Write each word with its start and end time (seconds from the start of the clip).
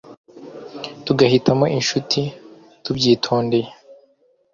tugahitamo 1.05 1.65
inshuti 1.77 2.19
tubyitondeye 2.83 3.67